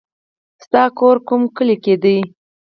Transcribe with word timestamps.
ستا 0.63 0.83
کور 0.97 1.17
کوم 1.27 1.41
کلي 1.55 1.75
کې 1.83 1.95
دی 2.03 2.17